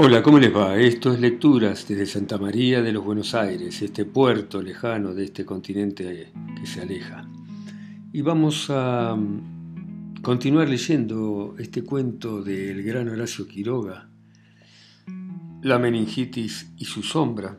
Hola, 0.00 0.22
¿cómo 0.22 0.38
les 0.38 0.54
va? 0.54 0.78
Esto 0.78 1.12
es 1.12 1.18
Lecturas 1.18 1.88
desde 1.88 2.06
Santa 2.06 2.38
María 2.38 2.82
de 2.82 2.92
los 2.92 3.04
Buenos 3.04 3.34
Aires, 3.34 3.82
este 3.82 4.04
puerto 4.04 4.62
lejano 4.62 5.12
de 5.12 5.24
este 5.24 5.44
continente 5.44 6.30
que 6.56 6.66
se 6.68 6.82
aleja. 6.82 7.28
Y 8.12 8.22
vamos 8.22 8.70
a 8.70 9.16
mm, 9.16 10.22
continuar 10.22 10.68
leyendo 10.68 11.56
este 11.58 11.82
cuento 11.82 12.44
del 12.44 12.84
gran 12.84 13.08
Horacio 13.08 13.48
Quiroga, 13.48 14.08
La 15.62 15.80
meningitis 15.80 16.70
y 16.76 16.84
su 16.84 17.02
sombra, 17.02 17.58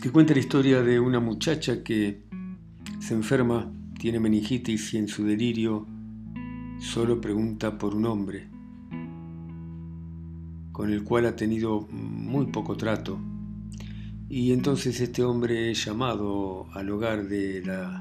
que 0.00 0.10
cuenta 0.10 0.32
la 0.32 0.40
historia 0.40 0.80
de 0.80 0.98
una 0.98 1.20
muchacha 1.20 1.84
que 1.84 2.22
se 3.00 3.12
enferma, 3.12 3.70
tiene 4.00 4.18
meningitis 4.18 4.94
y 4.94 4.96
en 4.96 5.08
su 5.08 5.26
delirio 5.26 5.86
solo 6.80 7.20
pregunta 7.20 7.76
por 7.76 7.94
un 7.94 8.06
hombre 8.06 8.57
con 10.78 10.92
el 10.92 11.02
cual 11.02 11.26
ha 11.26 11.34
tenido 11.34 11.88
muy 11.90 12.46
poco 12.46 12.76
trato. 12.76 13.18
Y 14.28 14.52
entonces 14.52 15.00
este 15.00 15.24
hombre 15.24 15.72
es 15.72 15.84
llamado 15.84 16.68
al 16.72 16.88
hogar 16.90 17.26
de 17.26 17.64
la 17.64 18.00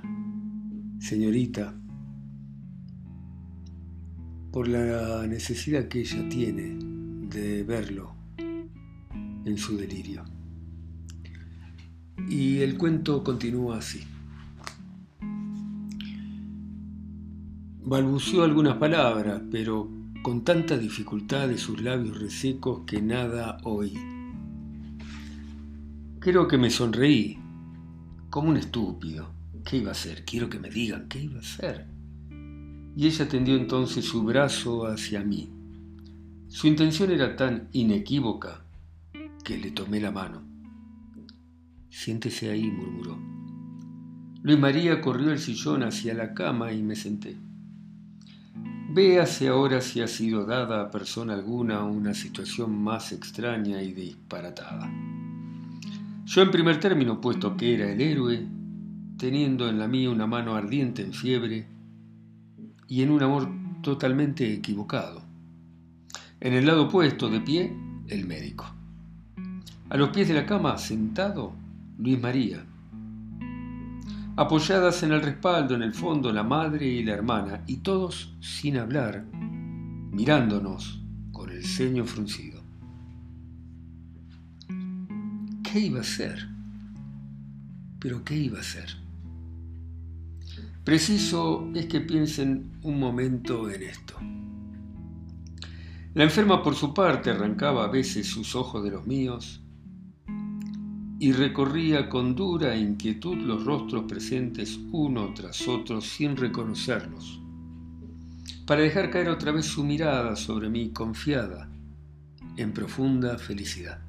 señorita 0.99 1.73
por 4.51 4.67
la 4.67 5.25
necesidad 5.25 5.87
que 5.87 6.01
ella 6.01 6.29
tiene 6.29 6.77
de 7.27 7.63
verlo 7.63 8.13
en 8.37 9.57
su 9.57 9.75
delirio. 9.75 10.23
Y 12.29 12.59
el 12.59 12.77
cuento 12.77 13.23
continúa 13.23 13.79
así. 13.79 14.03
Balbuceó 17.81 18.43
algunas 18.43 18.77
palabras, 18.77 19.41
pero 19.49 19.89
con 20.27 20.43
tanta 20.43 20.77
dificultad 20.77 21.47
de 21.47 21.57
sus 21.57 21.81
labios 21.81 22.19
resecos 22.19 22.81
que 22.85 23.01
nada 23.01 23.59
oí. 23.63 23.93
Creo 26.19 26.49
que 26.49 26.57
me 26.57 26.69
sonreí, 26.69 27.39
como 28.29 28.49
un 28.49 28.57
estúpido. 28.57 29.31
¿Qué 29.63 29.77
iba 29.77 29.87
a 29.87 29.91
hacer? 29.93 30.25
Quiero 30.25 30.49
que 30.49 30.59
me 30.59 30.69
digan 30.69 31.07
qué 31.07 31.21
iba 31.21 31.37
a 31.37 31.39
hacer. 31.39 31.87
Y 32.97 33.07
ella 33.07 33.29
tendió 33.29 33.55
entonces 33.55 34.03
su 34.03 34.21
brazo 34.23 34.85
hacia 34.87 35.23
mí. 35.23 35.49
Su 36.49 36.67
intención 36.67 37.09
era 37.11 37.37
tan 37.37 37.69
inequívoca 37.71 38.65
que 39.45 39.57
le 39.57 39.71
tomé 39.71 40.01
la 40.01 40.11
mano. 40.11 40.41
Siéntese 41.89 42.49
ahí, 42.49 42.69
murmuró. 42.69 43.17
Luis 44.43 44.59
María 44.59 44.99
corrió 44.99 45.31
el 45.31 45.39
sillón 45.39 45.83
hacia 45.83 46.13
la 46.13 46.33
cama 46.33 46.73
y 46.73 46.83
me 46.83 46.97
senté. 46.97 47.46
Véase 48.97 49.47
ahora 49.47 49.79
si 49.79 50.01
ha 50.01 50.07
sido 50.07 50.43
dada 50.43 50.81
a 50.81 50.89
persona 50.89 51.35
alguna 51.35 51.83
una 51.83 52.15
situación 52.15 52.75
más 52.81 53.11
extraña 53.11 53.79
y 53.79 53.93
disparatada. 53.93 54.91
Yo 56.25 56.41
en 56.41 56.49
primer 56.49 56.79
término, 56.79 57.21
puesto 57.21 57.55
que 57.55 57.75
era 57.75 57.91
el 57.91 58.01
héroe, 58.01 58.47
teniendo 59.19 59.69
en 59.69 59.77
la 59.77 59.87
mía 59.87 60.09
una 60.09 60.25
mano 60.25 60.55
ardiente 60.55 61.03
en 61.03 61.13
fiebre 61.13 61.67
y 62.87 63.03
en 63.03 63.11
un 63.11 63.21
amor 63.21 63.47
totalmente 63.83 64.51
equivocado. 64.51 65.21
En 66.39 66.53
el 66.53 66.65
lado 66.65 66.85
opuesto, 66.85 67.29
de 67.29 67.41
pie, 67.41 67.77
el 68.07 68.25
médico. 68.25 68.65
A 69.89 69.97
los 69.97 70.09
pies 70.09 70.27
de 70.27 70.33
la 70.33 70.47
cama, 70.47 70.75
sentado, 70.79 71.53
Luis 71.99 72.19
María, 72.19 72.65
apoyadas 74.37 75.01
en 75.01 75.11
el 75.11 75.21
respaldo, 75.21 75.73
en 75.73 75.81
el 75.81 75.93
fondo, 75.93 76.31
la 76.31 76.43
madre 76.43 76.85
y 76.85 77.03
la 77.03 77.13
hermana, 77.13 77.63
y 77.65 77.77
todos 77.77 78.35
sin 78.39 78.77
hablar, 78.77 79.25
mirándonos 79.33 81.01
con 81.31 81.49
el 81.49 81.65
ceño 81.65 82.05
fruncido. 82.05 82.61
¿Qué 85.63 85.79
iba 85.79 86.01
a 86.01 86.03
ser? 86.03 86.47
¿Pero 87.99 88.23
qué 88.23 88.35
iba 88.35 88.59
a 88.59 88.63
ser? 88.63 88.95
Preciso 90.83 91.69
es 91.73 91.87
que 91.87 91.99
piensen 91.99 92.77
un 92.83 92.99
momento 92.99 93.69
en 93.71 93.81
esto. 93.81 94.13
La 96.13 96.23
enferma 96.23 96.61
por 96.61 96.75
su 96.75 96.93
parte 96.93 97.31
arrancaba 97.31 97.85
a 97.85 97.89
veces 97.89 98.27
sus 98.27 98.55
ojos 98.55 98.83
de 98.83 98.91
los 98.91 99.05
míos 99.07 99.61
y 101.19 101.31
recorría 101.31 102.09
con 102.09 102.35
dura 102.35 102.77
inquietud 102.77 103.37
los 103.37 103.65
rostros 103.65 104.03
presentes 104.03 104.79
uno 104.91 105.33
tras 105.33 105.67
otro 105.67 105.99
sin 105.99 106.35
reconocerlos, 106.35 107.41
para 108.65 108.81
dejar 108.81 109.09
caer 109.09 109.29
otra 109.29 109.51
vez 109.51 109.65
su 109.65 109.83
mirada 109.83 110.35
sobre 110.35 110.69
mí 110.69 110.91
confiada, 110.91 111.69
en 112.55 112.71
profunda 112.71 113.37
felicidad. 113.37 113.99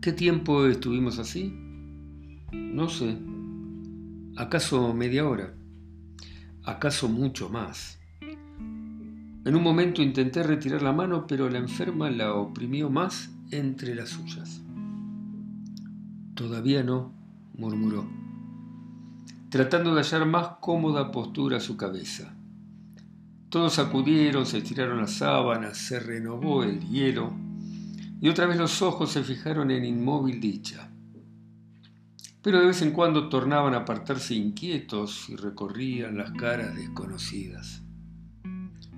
¿Qué 0.00 0.12
tiempo 0.12 0.66
estuvimos 0.66 1.18
así? 1.18 1.52
No 2.52 2.88
sé. 2.88 3.16
¿Acaso 4.36 4.94
media 4.94 5.26
hora? 5.26 5.54
¿Acaso 6.64 7.08
mucho 7.08 7.48
más? 7.48 7.98
En 8.20 9.56
un 9.56 9.62
momento 9.62 10.02
intenté 10.02 10.42
retirar 10.42 10.82
la 10.82 10.92
mano, 10.92 11.26
pero 11.26 11.48
la 11.48 11.58
enferma 11.58 12.10
la 12.10 12.34
oprimió 12.34 12.90
más 12.90 13.30
entre 13.50 13.94
las 13.94 14.10
suyas. 14.10 14.62
Todavía 16.38 16.84
no, 16.84 17.12
murmuró, 17.54 18.06
tratando 19.50 19.92
de 19.92 20.02
hallar 20.02 20.24
más 20.24 20.50
cómoda 20.60 21.10
postura 21.10 21.56
a 21.56 21.60
su 21.60 21.76
cabeza. 21.76 22.32
Todos 23.48 23.80
acudieron, 23.80 24.46
se 24.46 24.58
estiraron 24.58 24.98
las 24.98 25.14
sábanas, 25.14 25.76
se 25.78 25.98
renovó 25.98 26.62
el 26.62 26.78
hielo, 26.90 27.32
y 28.20 28.28
otra 28.28 28.46
vez 28.46 28.56
los 28.56 28.82
ojos 28.82 29.10
se 29.10 29.24
fijaron 29.24 29.72
en 29.72 29.84
inmóvil 29.84 30.40
dicha. 30.40 30.92
Pero 32.40 32.60
de 32.60 32.66
vez 32.66 32.82
en 32.82 32.92
cuando 32.92 33.28
tornaban 33.28 33.74
a 33.74 33.78
apartarse 33.78 34.36
inquietos 34.36 35.28
y 35.28 35.34
recorrían 35.34 36.18
las 36.18 36.30
caras 36.30 36.72
desconocidas. 36.76 37.82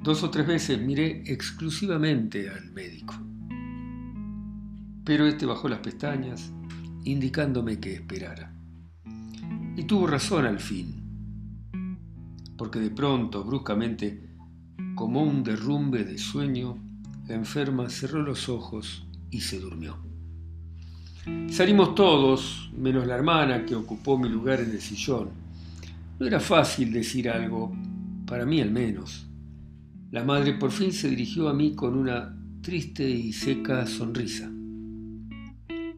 Dos 0.03 0.23
o 0.25 0.29
tres 0.29 0.47
veces 0.47 0.79
miré 0.79 1.23
exclusivamente 1.25 2.51
al 2.51 2.71
médico. 2.73 3.15
Pero 5.07 5.27
este 5.27 5.47
bajó 5.47 5.71
las 5.71 5.79
pestañas, 5.79 6.53
indicándome 7.05 7.81
que 7.81 7.95
esperara. 7.95 8.55
Y 9.77 9.85
tuvo 9.85 10.07
razón 10.07 10.47
al 10.47 10.61
fin, 10.61 11.01
porque 12.57 12.79
de 12.79 12.91
pronto, 12.91 13.43
bruscamente, 13.45 14.31
como 14.95 15.23
un 15.23 15.43
derrumbe 15.43 16.05
de 16.05 16.19
sueño, 16.19 16.77
la 17.27 17.35
enferma 17.35 17.89
cerró 17.89 18.23
los 18.23 18.49
ojos 18.49 19.07
y 19.31 19.41
se 19.41 19.59
durmió. 19.59 19.97
Salimos 21.49 21.95
todos, 21.95 22.71
menos 22.77 23.07
la 23.07 23.15
hermana 23.15 23.65
que 23.65 23.75
ocupó 23.75 24.19
mi 24.19 24.29
lugar 24.29 24.61
en 24.61 24.71
el 24.71 24.81
sillón. 24.81 25.31
No 26.19 26.27
era 26.27 26.41
fácil 26.41 26.93
decir 26.93 27.31
algo, 27.31 27.75
para 28.27 28.45
mí 28.45 28.61
al 28.61 28.71
menos. 28.71 29.27
La 30.11 30.25
madre 30.25 30.55
por 30.55 30.71
fin 30.71 30.93
se 30.93 31.09
dirigió 31.09 31.49
a 31.49 31.55
mí 31.55 31.75
con 31.75 31.97
una 31.97 32.37
triste 32.63 33.09
y 33.09 33.33
seca 33.33 33.87
sonrisa. 33.87 34.51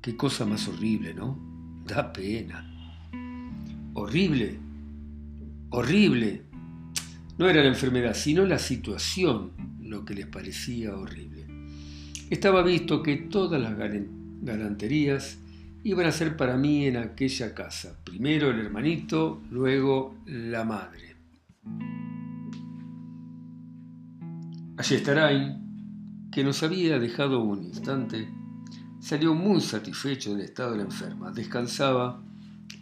Qué 0.02 0.16
cosa 0.16 0.44
más 0.44 0.66
horrible, 0.66 1.14
¿no? 1.14 1.38
Da 1.86 2.12
pena. 2.12 2.68
Horrible. 3.94 4.58
Horrible. 5.70 6.42
No 7.38 7.48
era 7.48 7.62
la 7.62 7.68
enfermedad, 7.68 8.12
sino 8.12 8.44
la 8.44 8.58
situación 8.58 9.52
lo 9.80 10.04
que 10.04 10.14
les 10.14 10.26
parecía 10.26 10.96
horrible. 10.96 11.46
Estaba 12.30 12.64
visto 12.64 13.00
que 13.00 13.16
todas 13.16 13.62
las 13.62 13.76
galanterías 13.78 15.38
iban 15.84 16.06
a 16.06 16.12
ser 16.12 16.36
para 16.36 16.56
mí 16.56 16.86
en 16.86 16.96
aquella 16.96 17.54
casa. 17.54 17.96
Primero 18.02 18.50
el 18.50 18.58
hermanito, 18.58 19.40
luego 19.52 20.16
la 20.26 20.64
madre. 20.64 21.14
Ayestarain, 24.78 26.28
que 26.32 26.42
nos 26.42 26.64
había 26.64 26.98
dejado 26.98 27.44
un 27.44 27.62
instante, 27.62 28.41
Salió 29.02 29.34
muy 29.34 29.60
satisfecho 29.60 30.32
del 30.32 30.42
estado 30.42 30.70
de 30.70 30.76
la 30.76 30.84
enferma. 30.84 31.32
Descansaba 31.32 32.22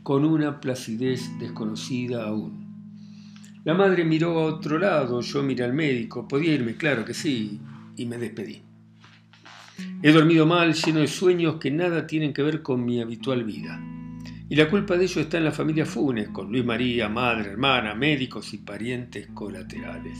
con 0.03 0.27
una 0.27 0.61
placidez 0.61 1.23
desconocida 1.39 2.25
aún. 2.25 3.63
La 3.65 3.73
madre 3.73 4.05
miró 4.05 4.39
a 4.39 4.45
otro 4.45 4.79
lado, 4.79 5.23
yo 5.23 5.43
miré 5.43 5.65
al 5.65 5.73
médico. 5.73 6.29
Podía 6.29 6.53
irme, 6.53 6.77
claro 6.77 7.07
que 7.07 7.15
sí, 7.15 7.59
y 7.97 8.05
me 8.05 8.19
despedí. 8.19 8.61
He 10.03 10.13
dormido 10.13 10.45
mal, 10.45 10.75
lleno 10.75 11.01
de 11.01 11.07
sueños 11.07 11.57
que 11.57 11.71
nada 11.71 12.07
tienen 12.07 12.35
que 12.35 12.43
ver 12.43 12.61
con 12.61 12.85
mi 12.85 13.01
habitual 13.01 13.43
vida. 13.43 13.83
Y 14.51 14.57
la 14.57 14.69
culpa 14.69 14.99
de 14.99 15.05
ello 15.05 15.23
está 15.23 15.39
en 15.39 15.45
la 15.45 15.53
familia 15.53 15.87
Funes, 15.87 16.29
con 16.29 16.53
Luis 16.53 16.67
María, 16.67 17.09
madre, 17.09 17.53
hermana, 17.53 17.95
médicos 17.95 18.53
y 18.53 18.59
parientes 18.59 19.29
colaterales. 19.29 20.19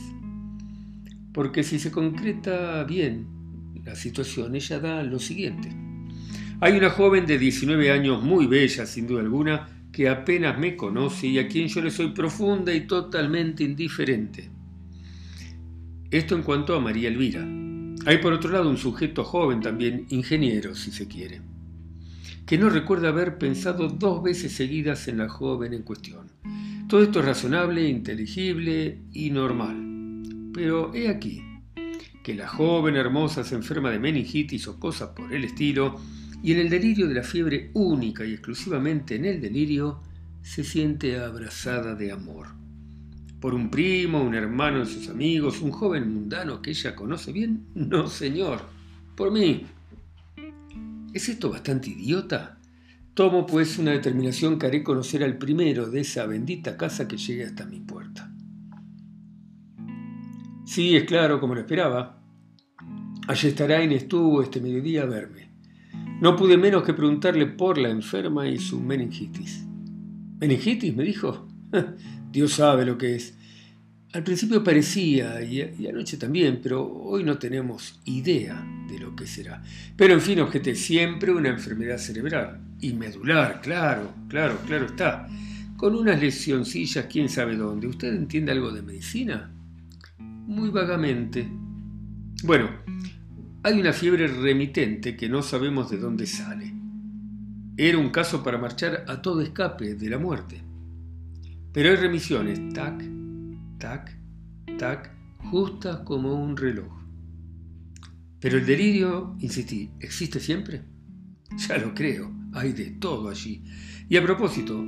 Porque 1.31 1.61
si 1.61 1.77
se 1.77 1.91
concreta 1.91 2.83
bien 2.85 3.27
la 3.85 3.93
situación, 3.93 4.55
ella 4.55 4.79
da 4.79 5.03
lo 5.03 5.19
siguiente. 5.19 5.80
Hay 6.63 6.77
una 6.77 6.91
joven 6.91 7.25
de 7.25 7.39
19 7.39 7.91
años 7.91 8.21
muy 8.21 8.45
bella, 8.45 8.85
sin 8.85 9.07
duda 9.07 9.21
alguna, 9.21 9.67
que 9.91 10.07
apenas 10.07 10.59
me 10.59 10.75
conoce 10.75 11.25
y 11.25 11.39
a 11.39 11.47
quien 11.47 11.67
yo 11.67 11.81
le 11.81 11.89
soy 11.89 12.09
profunda 12.09 12.71
y 12.71 12.81
totalmente 12.81 13.63
indiferente. 13.63 14.47
Esto 16.11 16.35
en 16.35 16.43
cuanto 16.43 16.75
a 16.75 16.79
María 16.79 17.09
Elvira. 17.09 17.43
Hay 18.05 18.19
por 18.19 18.33
otro 18.33 18.51
lado 18.51 18.69
un 18.69 18.77
sujeto 18.77 19.23
joven 19.23 19.59
también, 19.59 20.05
ingeniero 20.09 20.75
si 20.75 20.91
se 20.91 21.07
quiere, 21.07 21.41
que 22.45 22.59
no 22.59 22.69
recuerda 22.69 23.09
haber 23.09 23.39
pensado 23.39 23.87
dos 23.87 24.21
veces 24.21 24.51
seguidas 24.51 25.07
en 25.07 25.17
la 25.17 25.29
joven 25.29 25.73
en 25.73 25.81
cuestión. 25.81 26.27
Todo 26.87 27.01
esto 27.01 27.21
es 27.21 27.25
razonable, 27.25 27.89
inteligible 27.89 28.99
y 29.11 29.31
normal. 29.31 30.51
Pero 30.53 30.93
he 30.93 31.09
aquí 31.09 31.41
que 32.23 32.35
la 32.35 32.47
joven 32.47 32.97
hermosa 32.97 33.43
se 33.43 33.55
enferma 33.55 33.89
de 33.89 33.97
meningitis 33.97 34.67
o 34.67 34.79
cosas 34.79 35.09
por 35.15 35.33
el 35.33 35.43
estilo, 35.43 35.99
y 36.43 36.53
en 36.53 36.59
el 36.59 36.69
delirio 36.69 37.07
de 37.07 37.15
la 37.15 37.23
fiebre 37.23 37.71
única 37.73 38.25
y 38.25 38.33
exclusivamente 38.33 39.15
en 39.15 39.25
el 39.25 39.41
delirio, 39.41 40.01
se 40.41 40.63
siente 40.63 41.19
abrazada 41.19 41.95
de 41.95 42.11
amor. 42.11 42.47
Por 43.39 43.53
un 43.53 43.69
primo, 43.69 44.21
un 44.21 44.35
hermano 44.35 44.79
de 44.79 44.85
sus 44.85 45.09
amigos, 45.09 45.61
un 45.61 45.71
joven 45.71 46.13
mundano 46.13 46.61
que 46.61 46.71
ella 46.71 46.95
conoce 46.95 47.31
bien, 47.31 47.65
no 47.75 48.07
señor, 48.07 48.61
por 49.15 49.31
mí. 49.31 49.65
¿Es 51.13 51.27
esto 51.29 51.49
bastante 51.49 51.89
idiota? 51.89 52.57
Tomo 53.13 53.45
pues 53.45 53.77
una 53.77 53.91
determinación 53.91 54.57
que 54.57 54.67
haré 54.67 54.83
conocer 54.83 55.23
al 55.23 55.37
primero 55.37 55.89
de 55.89 56.01
esa 56.01 56.25
bendita 56.25 56.77
casa 56.77 57.07
que 57.07 57.17
llegue 57.17 57.43
hasta 57.43 57.65
mi 57.65 57.81
puerta. 57.81 58.31
Sí, 60.65 60.95
es 60.95 61.03
claro, 61.03 61.39
como 61.39 61.53
lo 61.53 61.61
esperaba. 61.61 62.23
Ayestarain 63.27 63.91
estuvo 63.91 64.41
este 64.41 64.61
mediodía 64.61 65.03
a 65.03 65.05
verme. 65.05 65.50
No 66.21 66.35
pude 66.35 66.55
menos 66.55 66.83
que 66.83 66.93
preguntarle 66.93 67.47
por 67.47 67.79
la 67.79 67.89
enferma 67.89 68.47
y 68.47 68.59
su 68.59 68.79
meningitis. 68.79 69.65
¿Meningitis? 70.39 70.95
me 70.95 71.03
dijo. 71.03 71.47
Dios 72.31 72.53
sabe 72.53 72.85
lo 72.85 72.95
que 72.95 73.15
es. 73.15 73.33
Al 74.13 74.23
principio 74.23 74.63
parecía, 74.63 75.41
y, 75.41 75.87
anoche 75.87 76.17
también, 76.17 76.59
pero 76.61 76.85
hoy 76.85 77.23
no 77.23 77.39
tenemos 77.39 77.99
idea 78.05 78.63
de 78.87 78.99
lo 78.99 79.15
que 79.15 79.25
será. 79.25 79.63
Pero 79.95 80.13
en 80.13 80.21
fin, 80.21 80.41
objeté 80.41 80.75
siempre 80.75 81.31
una 81.31 81.49
enfermedad 81.49 81.97
cerebral 81.97 82.61
y 82.79 82.93
medular, 82.93 83.59
claro, 83.59 84.13
claro, 84.27 84.59
claro 84.67 84.85
está. 84.85 85.27
Con 85.75 85.95
unas 85.95 86.21
lesioncillas, 86.21 87.07
quién 87.09 87.29
sabe 87.29 87.55
dónde. 87.55 87.87
¿Usted 87.87 88.13
entiende 88.13 88.51
algo 88.51 88.69
de 88.71 88.83
medicina? 88.83 89.51
Muy 90.19 90.69
vagamente. 90.69 91.49
Bueno, 92.43 92.69
hay 93.63 93.79
una 93.79 93.93
fiebre 93.93 94.27
remitente 94.27 95.15
que 95.15 95.29
no 95.29 95.43
sabemos 95.43 95.91
de 95.91 95.97
dónde 95.97 96.25
sale. 96.25 96.73
Era 97.77 97.97
un 97.99 98.09
caso 98.09 98.43
para 98.43 98.57
marchar 98.57 99.05
a 99.07 99.21
todo 99.21 99.41
escape 99.41 99.93
de 99.95 100.09
la 100.09 100.17
muerte. 100.17 100.61
Pero 101.71 101.89
hay 101.89 101.95
remisiones, 101.95 102.73
tac, 102.73 103.03
tac, 103.77 104.17
tac, 104.79 105.15
justas 105.37 105.97
como 105.99 106.33
un 106.33 106.57
reloj. 106.57 106.91
Pero 108.39 108.57
el 108.57 108.65
delirio, 108.65 109.35
insistí, 109.39 109.91
¿existe 109.99 110.39
siempre? 110.39 110.81
Ya 111.69 111.77
lo 111.77 111.93
creo, 111.93 112.31
hay 112.53 112.73
de 112.73 112.91
todo 112.91 113.29
allí. 113.29 113.63
Y 114.09 114.17
a 114.17 114.23
propósito, 114.23 114.83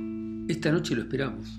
esta 0.48 0.72
noche 0.72 0.96
lo 0.96 1.02
esperamos. 1.02 1.56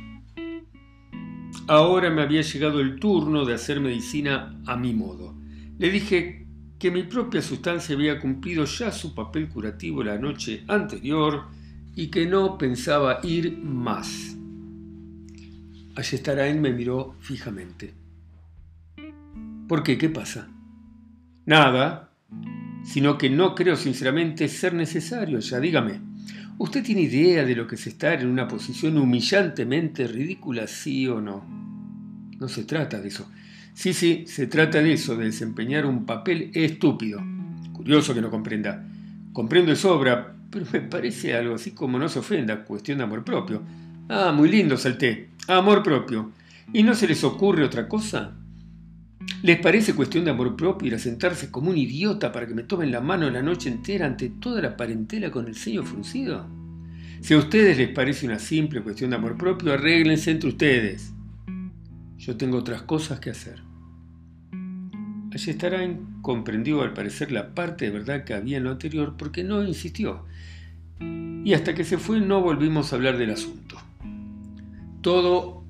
Ahora 1.68 2.10
me 2.10 2.22
había 2.22 2.42
llegado 2.42 2.82
el 2.82 3.00
turno 3.00 3.46
de 3.46 3.54
hacer 3.54 3.80
medicina 3.80 4.62
a 4.66 4.76
mi 4.76 4.94
modo. 4.94 5.40
Le 5.78 5.90
dije 5.90 6.45
que 6.86 6.92
mi 6.92 7.02
propia 7.02 7.42
sustancia 7.42 7.96
había 7.96 8.20
cumplido 8.20 8.64
ya 8.66 8.92
su 8.92 9.16
papel 9.16 9.50
curativo 9.50 10.04
la 10.04 10.20
noche 10.20 10.64
anterior 10.68 11.46
y 11.96 12.12
que 12.12 12.28
no 12.28 12.60
pensaba 12.60 13.22
ir 13.24 13.58
más. 13.58 14.38
Ayestarain 15.96 16.62
me 16.62 16.72
miró 16.72 17.16
fijamente. 17.22 17.96
¿Por 19.68 19.82
qué? 19.82 19.98
¿Qué 19.98 20.10
pasa? 20.10 20.48
Nada, 21.48 22.12
sino 22.84 23.18
que 23.18 23.32
no 23.32 23.56
creo 23.56 23.78
sinceramente 23.78 24.48
ser 24.48 24.76
necesario, 24.76 25.40
ya 25.40 25.60
dígame. 25.60 26.02
¿Usted 26.60 26.84
tiene 26.84 27.02
idea 27.02 27.44
de 27.46 27.56
lo 27.56 27.66
que 27.66 27.78
es 27.78 27.88
estar 27.88 28.22
en 28.22 28.28
una 28.28 28.48
posición 28.48 29.00
humillantemente 29.00 30.06
ridícula, 30.06 30.68
sí 30.68 31.08
o 31.08 31.20
no? 31.20 31.44
No 32.38 32.48
se 32.48 32.64
trata 32.64 33.02
de 33.02 33.08
eso. 33.08 33.28
Sí, 33.76 33.94
sí, 33.94 34.24
se 34.26 34.48
trata 34.48 34.82
de 34.82 34.94
eso, 34.94 35.18
de 35.18 35.26
desempeñar 35.26 35.86
un 35.86 36.06
papel 36.06 36.50
estúpido. 36.54 37.22
Curioso 37.74 38.14
que 38.14 38.22
no 38.22 38.32
comprenda. 38.32 38.88
Comprendo 39.34 39.72
de 39.72 39.76
sobra, 39.76 40.34
pero 40.50 40.66
me 40.72 40.80
parece 40.80 41.36
algo 41.36 41.56
así 41.56 41.72
como 41.72 42.00
no 42.00 42.08
se 42.08 42.20
ofenda, 42.20 42.64
cuestión 42.64 43.00
de 43.00 43.04
amor 43.04 43.26
propio. 43.26 43.62
Ah, 44.08 44.32
muy 44.34 44.48
lindo, 44.48 44.78
salté. 44.78 45.30
Amor 45.50 45.84
propio. 45.84 46.32
¿Y 46.72 46.84
no 46.84 46.96
se 46.96 47.06
les 47.06 47.24
ocurre 47.26 47.66
otra 47.66 47.90
cosa? 47.90 48.38
¿Les 49.44 49.60
parece 49.60 49.94
cuestión 49.94 50.24
de 50.24 50.32
amor 50.32 50.56
propio 50.56 50.88
ir 50.88 50.96
a 50.96 51.00
sentarse 51.00 51.52
como 51.52 51.70
un 51.70 51.78
idiota 51.78 52.32
para 52.32 52.48
que 52.48 52.54
me 52.54 52.64
tomen 52.64 52.92
la 52.92 53.02
mano 53.02 53.30
la 53.30 53.42
noche 53.42 53.70
entera 53.70 54.06
ante 54.06 54.30
toda 54.30 54.62
la 54.62 54.78
parentela 54.78 55.32
con 55.32 55.48
el 55.48 55.56
ceño 55.56 55.84
fruncido? 55.84 56.48
Si 57.20 57.34
a 57.34 57.40
ustedes 57.40 57.78
les 57.78 57.90
parece 57.90 58.26
una 58.26 58.40
simple 58.40 58.82
cuestión 58.82 59.10
de 59.10 59.18
amor 59.18 59.38
propio, 59.38 59.74
arréglense 59.74 60.32
entre 60.32 60.50
ustedes. 60.50 61.12
Yo 62.18 62.38
tengo 62.38 62.58
otras 62.58 62.84
cosas 62.84 63.20
que 63.20 63.30
hacer. 63.30 63.62
Ayestarain 65.32 66.22
comprendió 66.22 66.82
al 66.82 66.94
parecer 66.94 67.32
la 67.32 67.54
parte 67.54 67.86
de 67.86 67.92
verdad 67.92 68.24
que 68.24 68.34
había 68.34 68.58
en 68.58 68.64
lo 68.64 68.72
anterior 68.72 69.16
porque 69.18 69.44
no 69.44 69.64
insistió. 69.64 70.24
Y 71.00 71.54
hasta 71.54 71.76
que 71.76 71.84
se 71.84 71.98
fue 71.98 72.22
no 72.22 72.42
volvimos 72.42 72.92
a 72.92 72.96
hablar 72.96 73.18
del 73.18 73.32
asunto. 73.32 73.78
Todo 75.02 75.64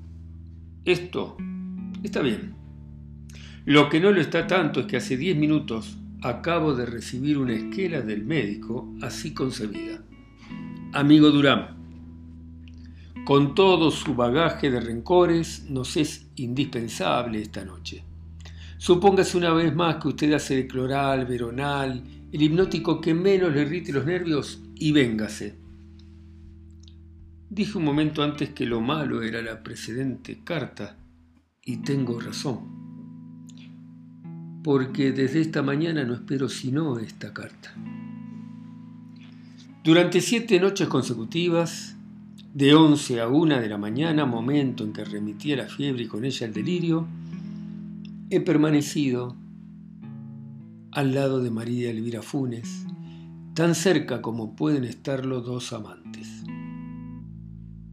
esto 0.84 1.36
está 2.02 2.22
bien. 2.22 2.54
Lo 3.64 3.88
que 3.88 3.98
no 4.00 4.12
lo 4.12 4.20
está 4.20 4.46
tanto 4.46 4.80
es 4.80 4.86
que 4.86 4.96
hace 4.96 5.16
10 5.16 5.36
minutos 5.36 5.98
acabo 6.22 6.74
de 6.74 6.86
recibir 6.86 7.36
una 7.36 7.54
esquela 7.54 8.00
del 8.00 8.24
médico 8.24 8.94
así 9.02 9.34
concebida. 9.34 10.00
Amigo 10.92 11.30
Durán, 11.30 11.76
con 13.26 13.56
todo 13.56 13.90
su 13.90 14.14
bagaje 14.14 14.70
de 14.70 14.78
rencores, 14.78 15.68
nos 15.68 15.96
es 15.96 16.28
indispensable 16.36 17.42
esta 17.42 17.64
noche. 17.64 18.04
Supóngase 18.78 19.36
una 19.36 19.52
vez 19.52 19.74
más 19.74 19.96
que 19.96 20.06
usted 20.06 20.32
hace 20.32 20.60
el 20.60 20.68
cloral, 20.68 21.26
veronal, 21.26 22.04
el 22.30 22.40
hipnótico 22.40 23.00
que 23.00 23.14
menos 23.14 23.52
le 23.52 23.62
irrite 23.62 23.92
los 23.92 24.06
nervios 24.06 24.62
y 24.76 24.92
véngase. 24.92 25.58
Dije 27.50 27.76
un 27.76 27.84
momento 27.84 28.22
antes 28.22 28.50
que 28.50 28.64
lo 28.64 28.80
malo 28.80 29.20
era 29.20 29.42
la 29.42 29.60
precedente 29.60 30.44
carta, 30.44 30.96
y 31.64 31.78
tengo 31.78 32.20
razón, 32.20 32.60
porque 34.62 35.10
desde 35.10 35.40
esta 35.40 35.64
mañana 35.64 36.04
no 36.04 36.14
espero 36.14 36.48
sino 36.48 37.00
esta 37.00 37.34
carta. 37.34 37.74
Durante 39.82 40.20
siete 40.20 40.60
noches 40.60 40.86
consecutivas, 40.86 41.95
de 42.56 42.74
once 42.74 43.20
a 43.20 43.28
una 43.28 43.60
de 43.60 43.68
la 43.68 43.76
mañana, 43.76 44.24
momento 44.24 44.82
en 44.82 44.94
que 44.94 45.04
remitía 45.04 45.56
la 45.56 45.66
fiebre 45.66 46.04
y 46.04 46.06
con 46.06 46.24
ella 46.24 46.46
el 46.46 46.54
delirio, 46.54 47.06
he 48.30 48.40
permanecido 48.40 49.36
al 50.90 51.12
lado 51.12 51.42
de 51.42 51.50
María 51.50 51.90
Elvira 51.90 52.22
Funes, 52.22 52.86
tan 53.52 53.74
cerca 53.74 54.22
como 54.22 54.56
pueden 54.56 54.84
estarlo 54.84 55.42
dos 55.42 55.74
amantes. 55.74 56.44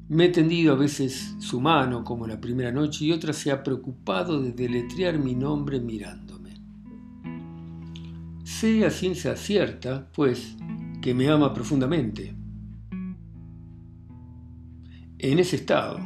Me 0.08 0.26
he 0.28 0.30
tendido 0.30 0.72
a 0.72 0.78
veces 0.78 1.36
su 1.40 1.60
mano 1.60 2.06
como 2.06 2.26
la 2.26 2.40
primera 2.40 2.72
noche 2.72 3.04
y 3.04 3.12
otra 3.12 3.34
se 3.34 3.52
ha 3.52 3.64
preocupado 3.64 4.42
de 4.42 4.54
deletrear 4.54 5.20
mi 5.20 5.36
nombre 5.36 5.82
mirándome. 5.82 6.52
Sé 8.46 8.86
a 8.86 8.90
ciencia 8.90 9.36
cierta, 9.36 10.10
pues, 10.14 10.56
que 11.02 11.14
me 11.14 11.28
ama 11.30 11.54
profundamente. 11.54 12.43
En 15.24 15.40
ese 15.40 15.56
estado, 15.56 16.00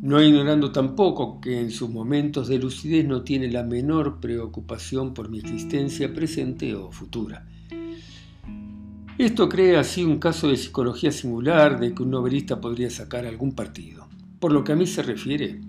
no 0.00 0.22
ignorando 0.22 0.72
tampoco 0.72 1.40
que 1.40 1.60
en 1.60 1.70
sus 1.70 1.90
momentos 1.90 2.48
de 2.48 2.58
lucidez 2.58 3.06
no 3.06 3.22
tiene 3.22 3.50
la 3.50 3.62
menor 3.62 4.20
preocupación 4.20 5.12
por 5.12 5.28
mi 5.28 5.40
existencia 5.40 6.14
presente 6.14 6.74
o 6.74 6.90
futura 6.90 7.46
esto 9.18 9.48
crea 9.48 9.80
así 9.80 10.02
un 10.04 10.18
caso 10.18 10.48
de 10.48 10.56
psicología 10.56 11.12
singular 11.12 11.78
de 11.78 11.94
que 11.94 12.02
un 12.02 12.10
novelista 12.10 12.60
podría 12.60 12.90
sacar 12.90 13.26
algún 13.26 13.52
partido. 13.52 14.08
Por 14.40 14.52
lo 14.52 14.64
que 14.64 14.72
a 14.72 14.76
mí 14.76 14.86
se 14.86 15.02
refiere, 15.02 15.60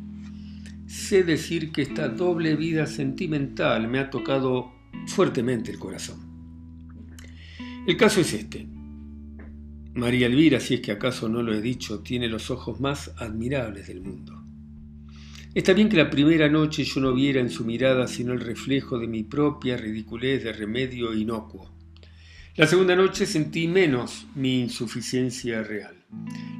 sé 0.88 1.24
decir 1.24 1.72
que 1.72 1.81
esta 1.81 2.07
doble 2.07 2.55
vida 2.55 2.88
sentimental 2.88 3.88
me 3.88 4.00
ha 4.00 4.10
tocado 4.10 4.72
fuertemente 5.07 5.72
el 5.72 5.77
corazón. 5.77 6.19
El 7.86 7.98
caso 7.98 8.22
es 8.22 8.33
este. 8.33 8.67
María 9.93 10.27
Elvira, 10.27 10.59
si 10.59 10.75
es 10.75 10.81
que 10.81 10.91
acaso 10.91 11.29
no 11.29 11.43
lo 11.43 11.53
he 11.53 11.62
dicho, 11.62 12.00
tiene 12.00 12.27
los 12.27 12.50
ojos 12.51 12.79
más 12.79 13.12
admirables 13.17 13.88
del 13.88 14.01
mundo. 14.01 14.43
Está 15.53 15.73
bien 15.73 15.89
que 15.89 15.97
la 15.97 16.09
primera 16.09 16.50
noche 16.50 16.83
yo 16.83 17.00
no 17.00 17.13
viera 17.13 17.39
en 17.39 17.50
su 17.50 17.63
mirada 17.63 18.07
sino 18.07 18.33
el 18.33 18.39
reflejo 18.39 18.97
de 18.97 19.07
mi 19.07 19.23
propia 19.23 19.77
ridiculez 19.77 20.43
de 20.43 20.53
remedio 20.53 21.13
inocuo 21.13 21.73
la 22.55 22.67
segunda 22.67 22.95
noche 22.95 23.25
sentí 23.25 23.67
menos 23.67 24.27
mi 24.35 24.59
insuficiencia 24.59 25.63
real. 25.63 25.95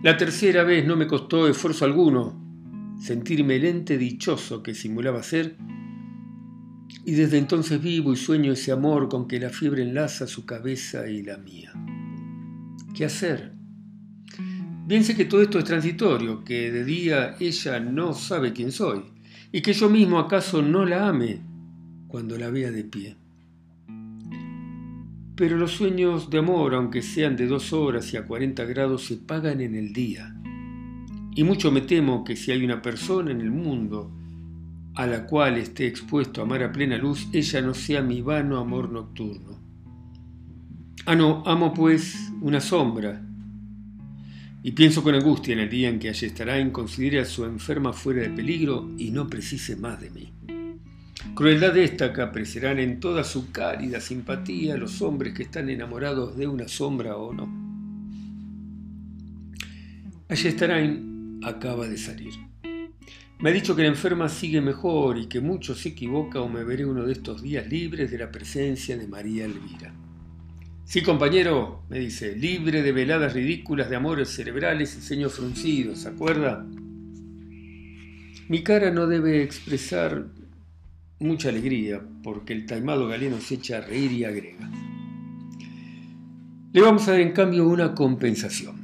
La 0.01 0.17
tercera 0.17 0.63
vez 0.63 0.87
no 0.87 0.95
me 0.95 1.05
costó 1.05 1.47
esfuerzo 1.47 1.85
alguno 1.85 2.97
sentirme 2.99 3.57
el 3.57 3.65
ente 3.65 3.99
dichoso 3.99 4.63
que 4.63 4.73
simulaba 4.73 5.21
ser 5.21 5.55
Y 7.05 7.11
desde 7.11 7.37
entonces 7.37 7.79
vivo 7.79 8.11
y 8.11 8.15
sueño 8.15 8.53
ese 8.53 8.71
amor 8.71 9.07
con 9.07 9.27
que 9.27 9.39
la 9.39 9.51
fiebre 9.51 9.83
enlaza 9.83 10.25
su 10.25 10.47
cabeza 10.47 11.07
y 11.07 11.21
la 11.21 11.37
mía. 11.37 11.71
¿Qué 12.93 13.05
hacer? 13.05 13.53
Bien 14.85 15.03
sé 15.03 15.15
que 15.15 15.25
todo 15.25 15.41
esto 15.41 15.57
es 15.57 15.65
transitorio, 15.65 16.43
que 16.43 16.71
de 16.71 16.85
día 16.85 17.35
ella 17.39 17.79
no 17.79 18.13
sabe 18.13 18.53
quién 18.53 18.71
soy, 18.71 19.01
y 19.51 19.62
que 19.62 19.73
yo 19.73 19.89
mismo 19.89 20.19
acaso 20.19 20.62
no 20.62 20.85
la 20.85 21.07
ame 21.07 21.41
cuando 22.07 22.38
la 22.38 22.51
vea 22.51 22.69
de 22.69 22.83
pie. 22.83 23.17
Pero 25.35 25.57
los 25.57 25.71
sueños 25.71 26.29
de 26.29 26.38
amor, 26.38 26.75
aunque 26.75 27.01
sean 27.01 27.35
de 27.35 27.47
dos 27.47 27.73
horas 27.73 28.13
y 28.13 28.17
a 28.17 28.27
40 28.27 28.63
grados, 28.65 29.05
se 29.05 29.17
pagan 29.17 29.62
en 29.62 29.73
el 29.73 29.91
día. 29.91 30.35
Y 31.35 31.43
mucho 31.43 31.71
me 31.71 31.81
temo 31.81 32.23
que 32.23 32.35
si 32.35 32.51
hay 32.51 32.63
una 32.63 32.83
persona 32.83 33.31
en 33.31 33.41
el 33.41 33.50
mundo 33.50 34.12
a 34.93 35.07
la 35.07 35.25
cual 35.25 35.57
esté 35.57 35.88
expuesto 35.88 36.41
a 36.41 36.43
amar 36.43 36.62
a 36.62 36.71
plena 36.71 37.00
luz, 37.00 37.27
ella 37.33 37.62
no 37.62 37.73
sea 37.73 38.03
mi 38.03 38.21
vano 38.21 38.59
amor 38.59 38.91
nocturno. 38.91 39.62
Ah, 41.05 41.15
no, 41.15 41.43
amo 41.45 41.73
pues 41.73 42.31
una 42.41 42.62
sombra. 42.62 43.21
Y 44.63 44.71
pienso 44.71 45.03
con 45.03 45.15
angustia 45.15 45.53
en 45.53 45.59
el 45.59 45.69
día 45.69 45.89
en 45.89 46.00
que 46.00 46.09
en 46.09 46.71
considere 46.71 47.19
a 47.19 47.25
su 47.25 47.43
enferma 47.43 47.91
fuera 47.91 48.21
de 48.21 48.29
peligro 48.29 48.89
y 48.97 49.12
no 49.12 49.27
precise 49.27 49.75
más 49.75 50.00
de 50.00 50.09
mí. 50.09 50.31
Crueldad 51.35 51.75
esta 51.77 52.13
que 52.13 52.21
apreciarán 52.21 52.79
en 52.79 53.00
toda 53.00 53.23
su 53.23 53.51
cálida 53.51 54.00
simpatía 54.00 54.77
los 54.77 55.01
hombres 55.01 55.33
que 55.33 55.43
están 55.43 55.69
enamorados 55.69 56.38
de 56.38 56.47
una 56.47 56.67
sombra 56.67 57.17
o 57.17 57.33
no. 57.33 57.50
Ayestarain 60.29 61.39
acaba 61.43 61.88
de 61.88 61.97
salir. 61.97 62.33
Me 63.39 63.50
ha 63.50 63.53
dicho 63.53 63.75
que 63.75 63.81
la 63.81 63.89
enferma 63.89 64.29
sigue 64.29 64.62
mejor 64.62 65.17
y 65.17 65.25
que 65.25 65.41
mucho 65.41 65.75
se 65.75 65.89
equivoca 65.89 66.39
o 66.39 66.47
me 66.47 66.63
veré 66.63 66.85
uno 66.85 67.03
de 67.03 67.12
estos 67.13 67.41
días 67.41 67.67
libres 67.67 68.09
de 68.09 68.19
la 68.19 68.31
presencia 68.31 68.95
de 68.95 69.07
María 69.07 69.45
Elvira. 69.45 69.93
Sí, 70.85 71.01
compañero, 71.01 71.83
me 71.89 71.99
dice, 71.99 72.35
libre 72.35 72.83
de 72.83 72.91
veladas 72.91 73.33
ridículas 73.33 73.89
de 73.89 73.95
amores 73.95 74.29
cerebrales 74.29 74.95
y 74.97 75.01
ceños 75.01 75.33
fruncidos, 75.33 75.99
¿se 75.99 76.09
acuerda? 76.09 76.65
Mi 78.49 78.61
cara 78.63 78.91
no 78.91 79.07
debe 79.07 79.41
expresar 79.41 80.27
mucha 81.19 81.49
alegría, 81.49 82.01
porque 82.21 82.53
el 82.53 82.65
taimado 82.65 83.07
galeno 83.07 83.39
se 83.39 83.55
echa 83.55 83.77
a 83.77 83.81
reír 83.81 84.11
y 84.11 84.25
agrega. 84.25 84.69
Le 86.73 86.81
vamos 86.81 87.07
a 87.07 87.11
dar 87.11 87.21
en 87.21 87.31
cambio 87.31 87.67
una 87.67 87.95
compensación. 87.95 88.75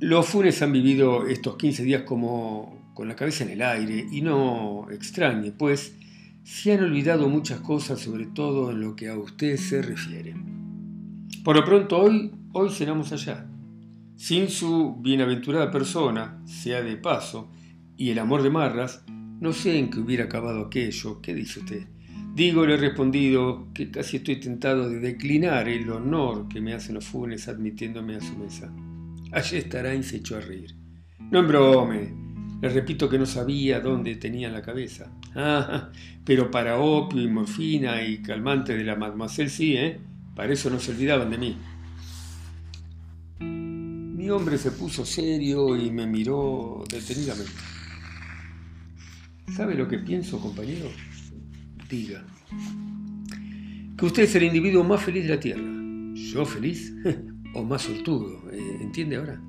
Los 0.00 0.26
Funes 0.26 0.62
han 0.62 0.72
vivido 0.72 1.26
estos 1.26 1.56
15 1.56 1.84
días 1.84 2.02
como 2.02 2.90
con 2.94 3.06
la 3.06 3.16
cabeza 3.16 3.44
en 3.44 3.50
el 3.50 3.62
aire 3.62 4.06
y 4.10 4.22
no 4.22 4.88
extrañe, 4.90 5.52
pues 5.52 5.94
se 6.42 6.72
han 6.72 6.84
olvidado 6.84 7.28
muchas 7.28 7.60
cosas, 7.60 8.00
sobre 8.00 8.26
todo 8.26 8.70
en 8.70 8.80
lo 8.80 8.96
que 8.96 9.08
a 9.08 9.18
usted 9.18 9.56
se 9.56 9.82
refiere. 9.82 10.34
Por 11.46 11.54
lo 11.54 11.64
pronto 11.64 12.00
hoy, 12.00 12.32
hoy 12.54 12.70
cenamos 12.70 13.12
allá. 13.12 13.46
Sin 14.16 14.48
su 14.48 14.96
bienaventurada 14.98 15.70
persona, 15.70 16.42
sea 16.44 16.82
de 16.82 16.96
paso, 16.96 17.52
y 17.96 18.10
el 18.10 18.18
amor 18.18 18.42
de 18.42 18.50
Marras, 18.50 19.04
no 19.06 19.52
sé 19.52 19.78
en 19.78 19.88
qué 19.88 20.00
hubiera 20.00 20.24
acabado 20.24 20.66
aquello. 20.66 21.22
¿Qué 21.22 21.34
dice 21.34 21.60
usted? 21.60 21.86
Digo, 22.34 22.66
le 22.66 22.74
he 22.74 22.76
respondido 22.76 23.68
que 23.72 23.92
casi 23.92 24.16
estoy 24.16 24.40
tentado 24.40 24.90
de 24.90 24.98
declinar 24.98 25.68
el 25.68 25.88
honor 25.88 26.48
que 26.48 26.60
me 26.60 26.74
hacen 26.74 26.96
los 26.96 27.04
funes 27.04 27.46
admitiéndome 27.46 28.16
a 28.16 28.20
su 28.20 28.36
mesa. 28.36 28.74
Allí 29.30 29.58
y 29.58 30.02
se 30.02 30.16
echó 30.16 30.38
a 30.38 30.40
reír. 30.40 30.74
No 31.30 31.38
embrome. 31.38 32.12
Le 32.60 32.68
repito 32.70 33.08
que 33.08 33.20
no 33.20 33.26
sabía 33.26 33.78
dónde 33.78 34.16
tenía 34.16 34.50
la 34.50 34.62
cabeza. 34.62 35.12
Ah, 35.36 35.92
pero 36.24 36.50
para 36.50 36.80
opio 36.80 37.22
y 37.22 37.28
morfina 37.28 38.02
y 38.02 38.20
calmante 38.20 38.76
de 38.76 38.82
la 38.82 38.96
mademoiselle 38.96 39.48
sí, 39.48 39.76
¿eh? 39.76 40.00
Para 40.36 40.52
eso 40.52 40.68
no 40.68 40.78
se 40.78 40.92
olvidaban 40.92 41.30
de 41.30 41.38
mí. 41.38 41.56
Mi 43.40 44.28
hombre 44.28 44.58
se 44.58 44.70
puso 44.70 45.06
serio 45.06 45.74
y 45.74 45.90
me 45.90 46.06
miró 46.06 46.84
detenidamente. 46.90 47.52
¿Sabe 49.56 49.74
lo 49.74 49.88
que 49.88 49.98
pienso, 49.98 50.38
compañero? 50.38 50.90
Diga. 51.88 52.22
Que 53.96 54.04
usted 54.04 54.24
es 54.24 54.34
el 54.34 54.42
individuo 54.42 54.84
más 54.84 55.02
feliz 55.02 55.24
de 55.24 55.30
la 55.30 55.40
Tierra. 55.40 55.62
¿Yo 56.14 56.44
feliz? 56.44 56.92
o 57.54 57.64
más 57.64 57.82
sortudo, 57.82 58.50
eh, 58.52 58.78
¿entiende 58.82 59.16
ahora? 59.16 59.40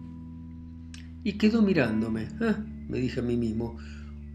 Y 1.26 1.34
quedó 1.34 1.62
mirándome. 1.62 2.30
Ah, 2.40 2.64
me 2.88 3.00
dije 3.00 3.20
a 3.20 3.24
mí 3.24 3.36
mismo. 3.36 3.78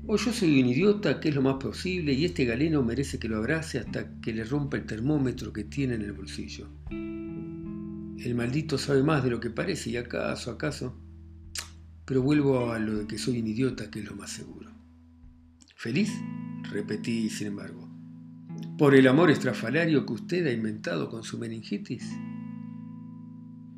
O 0.07 0.17
yo 0.17 0.33
soy 0.33 0.61
un 0.61 0.69
idiota, 0.69 1.21
que 1.21 1.29
es 1.29 1.35
lo 1.35 1.43
más 1.43 1.57
posible, 1.57 2.13
y 2.13 2.25
este 2.25 2.45
galeno 2.45 2.83
merece 2.83 3.21
que 3.21 3.29
lo 3.29 3.37
abrace 3.37 3.79
hasta 3.79 4.21
que 4.21 4.33
le 4.33 4.43
rompa 4.43 4.77
el 4.77 4.85
termómetro 4.85 5.53
que 5.53 5.63
tiene 5.63 5.95
en 5.95 6.03
el 6.03 6.13
bolsillo. 6.13 6.69
El 6.91 8.35
maldito 8.35 8.79
sabe 8.79 9.05
más 9.05 9.23
de 9.23 9.31
lo 9.31 9.39
que 9.39 9.51
parece, 9.51 9.91
y 9.91 9.97
acaso, 9.97 10.51
acaso. 10.51 10.97
Pero 12.05 12.23
vuelvo 12.23 12.73
a 12.73 12.81
lo 12.81 12.99
de 12.99 13.07
que 13.07 13.17
soy 13.17 13.41
un 13.41 13.47
idiota, 13.47 13.91
que 13.91 14.01
es 14.01 14.05
lo 14.05 14.17
más 14.17 14.31
seguro. 14.31 14.71
¿Feliz? 15.77 16.13
Repetí, 16.71 17.31
sin 17.31 17.49
embargo. 17.49 17.89
¿Por 18.77 18.97
el 18.97 19.07
amor 19.07 19.31
estrafalario 19.31 20.05
que 20.05 20.13
usted 20.15 20.47
ha 20.47 20.53
inventado 20.53 21.09
con 21.09 21.23
su 21.23 21.39
meningitis? 21.39 22.05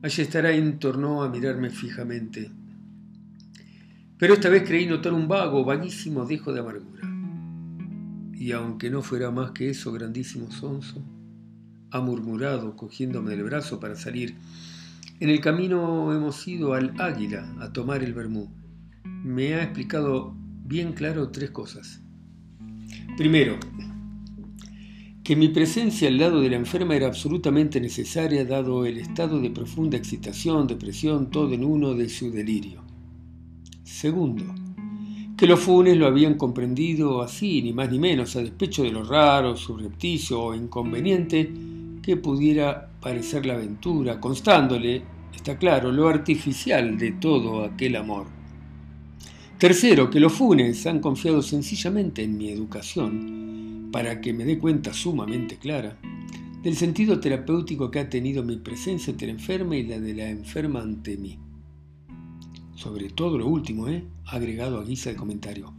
Ayestarain 0.03 0.79
tornó 0.79 1.23
a 1.23 1.29
mirarme 1.29 1.69
fijamente. 1.69 2.51
Pero 4.25 4.33
esta 4.33 4.49
vez 4.49 4.63
creí 4.63 4.87
notar 4.87 5.13
un 5.13 5.29
vago, 5.29 5.67
vaguísimo 5.67 6.25
dejo 6.25 6.51
de 6.51 6.61
amargura. 6.61 7.07
Y 8.33 8.53
aunque 8.53 8.89
no 8.89 9.03
fuera 9.03 9.31
más 9.31 9.51
que 9.51 9.69
eso, 9.69 9.93
grandísimo 9.93 10.51
sonso, 10.51 11.05
ha 11.91 12.01
murmurado, 12.01 12.75
cogiéndome 12.75 13.33
del 13.33 13.43
brazo 13.43 13.79
para 13.81 13.97
salir. 13.97 14.35
En 15.21 15.29
el 15.29 15.43
camino 15.43 16.11
hemos 16.15 16.49
ido 16.49 16.73
al 16.73 16.99
Águila 16.99 17.55
a 17.61 17.71
tomar 17.75 18.03
el 18.03 18.15
vermú. 18.15 18.49
Me 19.05 19.57
ha 19.57 19.63
explicado 19.63 20.35
bien 20.65 20.95
claro 20.95 21.29
tres 21.29 21.51
cosas. 21.51 22.01
Primero, 23.19 23.59
que 25.23 25.37
mi 25.37 25.49
presencia 25.49 26.09
al 26.09 26.17
lado 26.17 26.41
de 26.41 26.49
la 26.49 26.57
enferma 26.57 26.97
era 26.97 27.09
absolutamente 27.09 27.79
necesaria 27.79 28.47
dado 28.47 28.87
el 28.87 28.97
estado 28.97 29.39
de 29.39 29.51
profunda 29.51 29.99
excitación, 29.99 30.67
depresión, 30.67 31.29
todo 31.29 31.53
en 31.53 31.63
uno 31.63 31.93
de 31.93 32.09
su 32.09 32.31
delirio. 32.31 32.94
Segundo, 33.95 34.45
que 35.37 35.47
los 35.47 35.61
funes 35.61 35.97
lo 35.97 36.09
habían 36.09 36.35
comprendido 36.35 37.23
así, 37.23 37.63
ni 37.63 37.73
más 37.73 37.93
ni 37.93 38.01
menos, 38.01 38.35
a 38.35 38.41
despecho 38.41 38.83
de 38.83 38.91
lo 38.91 39.05
raro, 39.05 39.57
subrepticio 39.57 40.43
o 40.43 40.55
inconveniente 40.55 41.49
que 42.03 42.17
pudiera 42.17 42.91
parecer 43.01 43.47
la 43.47 43.55
aventura, 43.55 44.19
constándole, 44.19 45.01
está 45.33 45.57
claro, 45.59 45.93
lo 45.93 46.09
artificial 46.09 46.99
de 46.99 47.13
todo 47.13 47.65
aquel 47.65 47.95
amor. 47.95 48.27
Tercero, 49.59 50.11
que 50.11 50.19
los 50.19 50.33
Funes 50.33 50.85
han 50.89 50.99
confiado 50.99 51.41
sencillamente 51.41 52.25
en 52.25 52.37
mi 52.37 52.49
educación 52.49 53.91
para 53.93 54.21
que 54.21 54.33
me 54.33 54.45
dé 54.45 54.59
cuenta 54.59 54.93
sumamente 54.93 55.57
clara 55.57 55.97
del 56.65 56.75
sentido 56.75 57.21
terapéutico 57.21 57.93
que 57.93 58.01
ha 58.01 58.11
tenido 58.11 58.43
mi 58.43 58.57
presencia 58.57 59.13
ante 59.13 59.27
la 59.27 59.33
enferma 59.33 59.77
y 59.77 59.85
la 59.85 60.01
de 60.01 60.15
la 60.15 60.29
enferma 60.29 60.83
ante 60.83 61.17
mí. 61.17 61.39
Sobre 62.85 63.09
todo 63.09 63.39
lo 63.39 63.47
último, 63.47 63.89
¿eh? 63.89 64.05
agregado 64.27 64.79
a 64.79 64.85
guisa 64.85 65.09
de 65.09 65.17
comentario. 65.17 65.73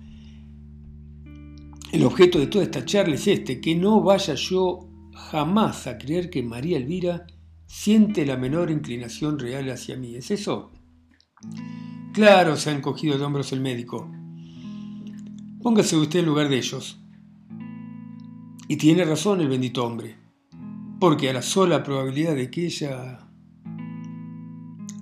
El 1.91 2.03
objeto 2.03 2.39
de 2.39 2.47
toda 2.47 2.63
esta 2.63 2.83
charla 2.83 3.13
es 3.13 3.27
este, 3.27 3.61
que 3.61 3.75
no 3.75 4.01
vaya 4.01 4.33
yo 4.33 4.89
jamás 5.13 5.85
a 5.85 5.99
creer 5.99 6.31
que 6.31 6.41
María 6.41 6.77
Elvira 6.77 7.27
siente 7.67 8.25
la 8.25 8.37
menor 8.37 8.71
inclinación 8.71 9.37
real 9.37 9.69
hacia 9.69 9.95
mí. 9.97 10.15
¿Es 10.15 10.31
eso? 10.31 10.71
Claro, 12.11 12.55
se 12.55 12.71
ha 12.71 12.73
encogido 12.73 13.19
de 13.19 13.23
hombros 13.23 13.51
el 13.51 13.61
médico. 13.61 14.09
Póngase 15.61 15.97
usted 15.97 16.21
en 16.21 16.25
lugar 16.25 16.49
de 16.49 16.57
ellos. 16.57 16.99
Y 18.67 18.77
tiene 18.77 19.05
razón 19.05 19.41
el 19.41 19.47
bendito 19.47 19.85
hombre, 19.85 20.15
porque 20.99 21.29
a 21.29 21.33
la 21.33 21.43
sola 21.43 21.83
probabilidad 21.83 22.35
de 22.35 22.49
que 22.49 22.65
ella... 22.65 23.19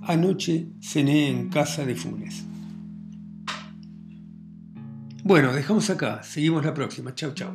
Anoche 0.06 0.68
cené 0.80 1.30
en 1.30 1.48
casa 1.48 1.84
de 1.86 1.94
Funes. 1.94 2.44
Bueno, 5.22 5.54
dejamos 5.54 5.88
acá, 5.88 6.22
seguimos 6.22 6.64
la 6.64 6.74
próxima. 6.74 7.14
Chau, 7.14 7.32
chau. 7.32 7.54